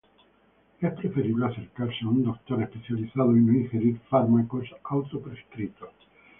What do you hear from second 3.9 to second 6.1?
fármacos auto prescritos.